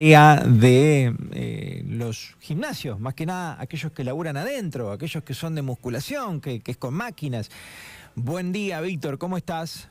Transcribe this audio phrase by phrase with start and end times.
[0.00, 5.62] de eh, los gimnasios, más que nada aquellos que laburan adentro, aquellos que son de
[5.62, 7.50] musculación, que, es con máquinas.
[8.14, 9.88] Buen día, Víctor, ¿cómo estás?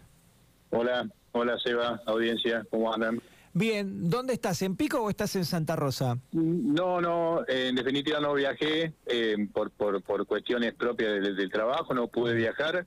[0.70, 3.22] Hola, hola Seba, audiencia, ¿cómo andan?
[3.54, 4.62] Bien, ¿dónde estás?
[4.62, 6.18] ¿En Pico o estás en Santa Rosa?
[6.32, 12.08] No, no, en definitiva no viajé eh, por, por, por, cuestiones propias del trabajo, no
[12.08, 12.86] pude viajar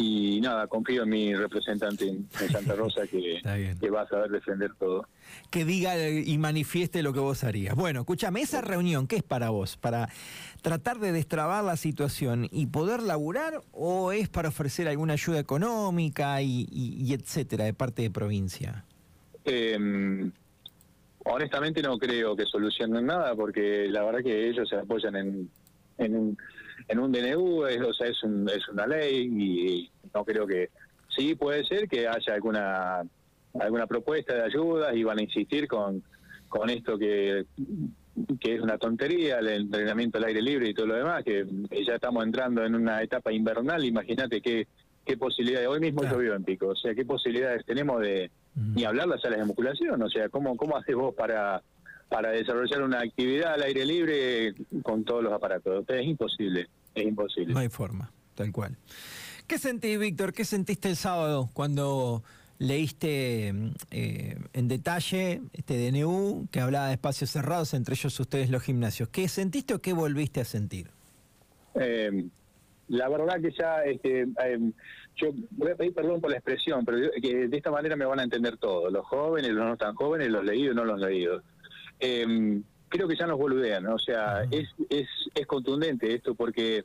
[0.00, 3.40] y nada, confío en mi representante en, Santa Rosa que,
[3.80, 5.08] que, va a saber defender todo.
[5.50, 7.74] Que diga y manifieste lo que vos harías.
[7.74, 9.76] Bueno, escúchame, esa reunión, ¿qué es para vos?
[9.76, 10.08] ¿Para
[10.62, 16.40] tratar de destrabar la situación y poder laburar o es para ofrecer alguna ayuda económica
[16.42, 18.84] y, etcétera de parte de provincia?
[19.44, 20.30] Em,
[21.24, 25.50] honestamente no creo que solucionen nada porque la verdad que ellos se apoyan en,
[25.98, 26.38] en
[26.88, 30.70] en un DNU, es, o sea, es, es una ley y no creo que...
[31.14, 33.02] Sí, puede ser que haya alguna
[33.60, 36.02] alguna propuesta de ayuda y van a insistir con,
[36.48, 37.44] con esto que,
[38.40, 41.46] que es una tontería, el entrenamiento al aire libre y todo lo demás, que
[41.86, 44.66] ya estamos entrando en una etapa invernal, imagínate qué,
[45.04, 48.84] qué posibilidades, hoy mismo yo vivo en Pico, o sea, qué posibilidades tenemos de ni
[48.84, 51.62] hablar las salas de musculación, o sea, ¿cómo, cómo haces vos para
[52.08, 55.84] para desarrollar una actividad al aire libre con todos los aparatos.
[55.88, 57.52] Es imposible, es imposible.
[57.52, 58.76] No hay forma, tal cual.
[59.46, 60.32] ¿Qué sentís, Víctor?
[60.32, 62.22] ¿Qué sentiste el sábado cuando
[62.58, 63.54] leíste
[63.90, 69.08] eh, en detalle este DNU que hablaba de espacios cerrados, entre ellos ustedes los gimnasios?
[69.10, 70.90] ¿Qué sentiste o qué volviste a sentir?
[71.74, 72.26] Eh,
[72.88, 74.72] la verdad que ya, este, eh,
[75.16, 78.20] yo voy a pedir perdón por la expresión, pero que de esta manera me van
[78.20, 81.42] a entender todos, los jóvenes, los no tan jóvenes, los leídos, no los leídos
[82.00, 86.84] eh, creo que ya nos boludean, o sea, es, es, es contundente esto porque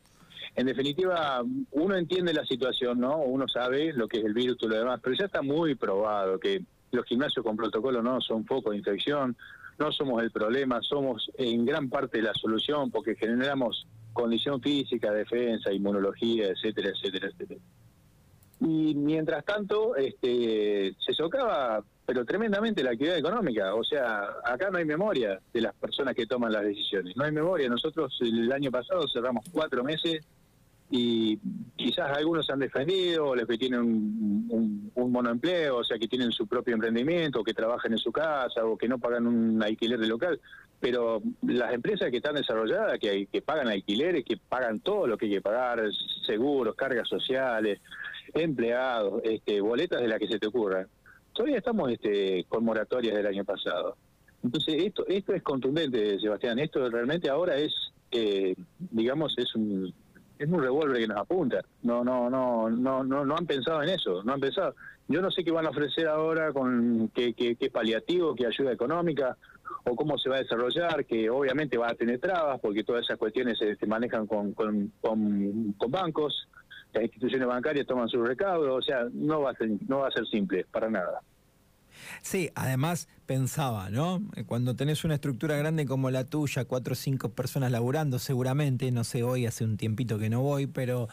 [0.56, 3.17] en definitiva uno entiende la situación, ¿no?
[3.17, 6.39] Uno sabe lo que es el virus y lo demás, pero ya está muy probado
[6.39, 9.36] que los gimnasios con protocolo no son foco de infección,
[9.80, 15.73] no somos el problema, somos en gran parte la solución porque generamos condición física, defensa,
[15.73, 17.59] inmunología, etcétera, etcétera, etcétera.
[18.66, 23.75] Y mientras tanto, este, se socava, pero tremendamente, la actividad económica.
[23.75, 27.16] O sea, acá no hay memoria de las personas que toman las decisiones.
[27.18, 27.68] No hay memoria.
[27.68, 30.22] Nosotros el año pasado cerramos cuatro meses
[30.90, 31.40] y
[31.75, 36.73] quizás algunos han defendido, los que tienen un, monoempleo, o sea, que tienen su propio
[36.73, 40.40] emprendimiento, que trabajan en su casa, o que no pagan un alquiler de local.
[40.79, 45.25] Pero las empresas que están desarrolladas, que, que pagan alquileres, que pagan todo lo que
[45.25, 45.81] hay que pagar,
[46.25, 47.79] seguros, cargas sociales,
[48.41, 50.88] empleados, este, boletas de las que se te ocurran.
[51.33, 53.97] Todavía estamos este, con moratorias del año pasado.
[54.44, 56.59] Entonces, esto, esto es contundente, Sebastián.
[56.59, 57.73] Esto realmente ahora es,
[58.11, 59.93] eh, digamos, es un,
[60.38, 61.61] es un revólver que nos apunta.
[61.81, 64.23] No, no, no, no, no, no han pensado en eso.
[64.23, 64.75] No han pensado.
[65.07, 68.72] Yo no sé qué van a ofrecer ahora con qué, qué, qué paliativo, qué ayuda
[68.72, 69.38] económica
[69.85, 73.17] o cómo se va a desarrollar, que obviamente va a tener trabas porque todas esas
[73.17, 76.47] cuestiones se, se manejan con, con, con, con bancos
[76.93, 80.11] las instituciones bancarias toman su recaudo, o sea, no va a ser, no va a
[80.11, 81.21] ser simple, para nada.
[82.21, 84.21] Sí, además pensaba, ¿no?
[84.45, 89.03] Cuando tenés una estructura grande como la tuya, cuatro o cinco personas laburando, seguramente, no
[89.03, 91.07] sé, hoy hace un tiempito que no voy, pero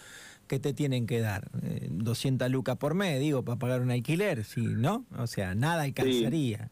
[0.47, 1.49] ¿qué te tienen que dar?
[1.91, 5.05] 200 eh, lucas por mes, digo, para pagar un alquiler, sí, ¿no?
[5.17, 6.71] O sea, nada alcanzaría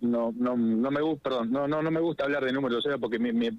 [0.00, 2.88] no no no me gusta perdón no no no me gusta hablar de números o
[2.88, 3.50] sea porque mi, mi,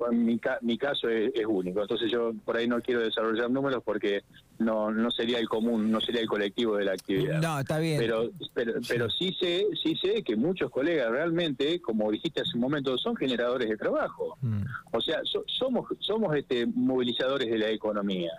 [0.61, 1.81] mi, caso es, único.
[1.81, 4.23] Entonces yo por ahí no quiero desarrollar números porque
[4.59, 7.41] no no sería el común no sería el colectivo de la actividad.
[7.41, 7.99] No está bien.
[7.99, 12.61] Pero pero, pero sí sé sí sé que muchos colegas realmente como dijiste hace un
[12.61, 14.37] momento son generadores de trabajo.
[14.41, 14.63] Mm.
[14.91, 18.31] o sea somos somos este movilizadores de la economía.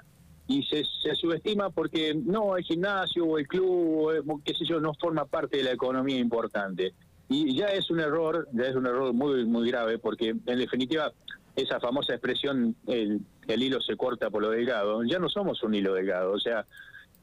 [0.51, 4.81] Y se, se, subestima porque no el gimnasio o el club o qué sé yo
[4.81, 6.95] no forma parte de la economía importante
[7.29, 11.13] y ya es un error, ya es un error muy, muy grave, porque en definitiva
[11.57, 15.75] esa famosa expresión, el, el hilo se corta por lo delgado, ya no somos un
[15.75, 16.65] hilo delgado, o sea,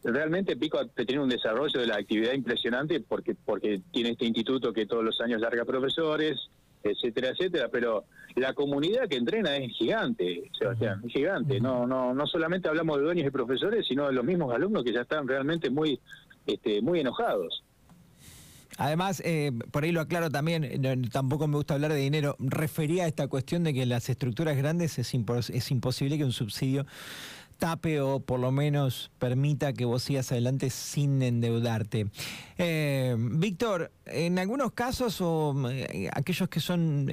[0.03, 4.85] realmente Pico tiene un desarrollo de la actividad impresionante porque porque tiene este instituto que
[4.85, 6.49] todos los años larga profesores,
[6.83, 8.05] etcétera, etcétera, pero
[8.35, 11.59] la comunidad que entrena es gigante, Sebastián, es gigante.
[11.59, 14.93] No, no, no solamente hablamos de dueños y profesores, sino de los mismos alumnos que
[14.93, 15.99] ya están realmente muy,
[16.45, 17.63] este, muy enojados.
[18.77, 20.81] Además, eh, por ahí lo aclaro también,
[21.11, 24.57] tampoco me gusta hablar de dinero, refería a esta cuestión de que en las estructuras
[24.57, 26.85] grandes es, es imposible que un subsidio
[27.57, 32.07] tape o por lo menos permita que vos sigas adelante sin endeudarte.
[32.57, 37.09] Eh, Víctor, en algunos casos o eh, aquellos que son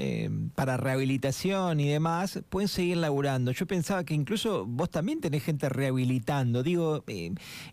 [0.57, 3.53] para rehabilitación y demás, pueden seguir laburando.
[3.53, 6.65] Yo pensaba que incluso vos también tenés gente rehabilitando.
[6.65, 7.05] Digo,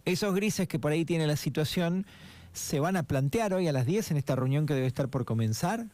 [0.06, 2.06] esos grises que por ahí tiene la situación
[2.54, 5.26] se van a plantear hoy a las 10 en esta reunión que debe estar por
[5.26, 5.86] comenzar?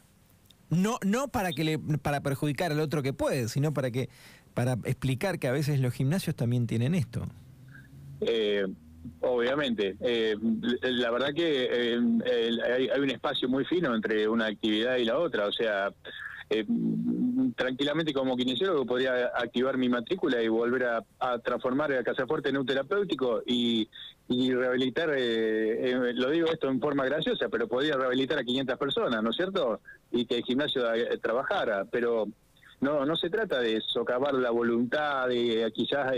[0.69, 4.09] No, no para que le, para perjudicar al otro que puede, sino para que,
[4.53, 7.25] para explicar que a veces los gimnasios también tienen esto.
[8.21, 8.65] Eh,
[9.21, 9.95] obviamente.
[9.99, 10.35] Eh,
[10.81, 15.45] la verdad que eh, hay, un espacio muy fino entre una actividad y la otra.
[15.47, 15.93] O sea,
[17.55, 20.85] tranquilamente como kinesiólogo podría activar mi matrícula y volver
[21.19, 23.87] a, transformar a Casaforte en un terapéutico y,
[24.27, 29.23] rehabilitar, eh, eh, lo digo esto en forma graciosa, pero podría rehabilitar a 500 personas,
[29.23, 29.79] ¿no es cierto?
[30.11, 30.83] Y que el gimnasio
[31.21, 32.27] trabajara, pero
[32.81, 36.11] no no se trata de socavar la voluntad, de quizás...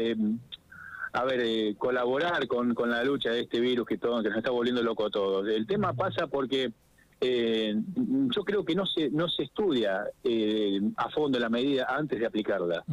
[1.14, 4.52] a ver, colaborar con, con la lucha de este virus que todo que nos está
[4.52, 5.48] volviendo loco a todos.
[5.48, 6.72] El tema pasa porque
[7.20, 7.76] eh,
[8.36, 12.26] yo creo que no se no se estudia eh, a fondo la medida antes de
[12.26, 12.84] aplicarla.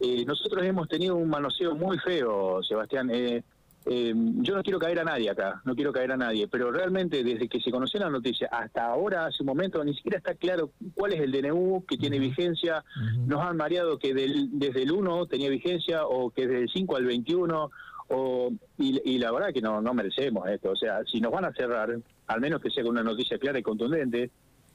[0.00, 3.10] eh, nosotros hemos tenido un manoseo muy feo, Sebastián.
[3.10, 3.42] Eh,
[3.84, 7.24] eh, yo no quiero caer a nadie acá, no quiero caer a nadie, pero realmente
[7.24, 10.70] desde que se conoció la noticia hasta ahora, hace un momento, ni siquiera está claro
[10.94, 12.84] cuál es el DNU que tiene vigencia.
[13.26, 17.06] Nos han mareado que desde el 1 tenía vigencia o que desde el 5 al
[17.06, 17.70] 21
[18.12, 20.70] o, y, la verdad que no, no merecemos esto.
[20.70, 23.62] O sea, si nos van a cerrar, al menos que sea una noticia clara y
[23.62, 24.30] contundente,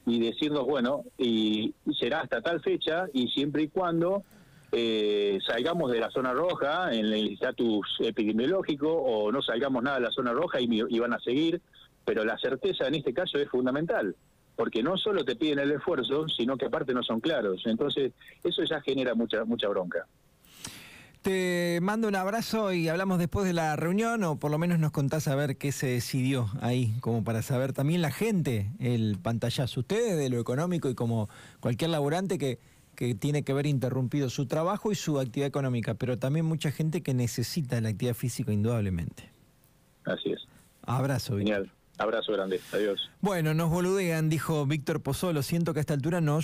[0.06, 4.24] y decirnos, bueno, y será hasta tal fecha, y siempre y cuando
[4.72, 10.04] eh, salgamos de la zona roja en el estatus epidemiológico, o no salgamos nada de
[10.04, 11.60] la zona roja y, y van a seguir,
[12.04, 14.16] pero la certeza en este caso es fundamental
[14.56, 17.62] porque no solo te piden el esfuerzo, sino que aparte no son claros.
[17.64, 18.12] Entonces,
[18.42, 20.04] eso ya genera mucha mucha bronca.
[21.22, 24.92] Te mando un abrazo y hablamos después de la reunión o por lo menos nos
[24.92, 29.80] contás a ver qué se decidió ahí, como para saber también la gente el pantallazo.
[29.80, 31.28] Ustedes de lo económico y como
[31.60, 32.60] cualquier laborante que,
[32.94, 37.02] que tiene que ver interrumpido su trabajo y su actividad económica, pero también mucha gente
[37.02, 39.30] que necesita la actividad física indudablemente.
[40.04, 40.46] Así es.
[40.82, 41.36] Abrazo.
[41.36, 41.70] Genial.
[41.98, 42.60] Abrazo grande.
[42.72, 43.10] Adiós.
[43.20, 45.42] Bueno, nos boludean, dijo Víctor Pozzolo.
[45.42, 46.36] Siento que a esta altura nos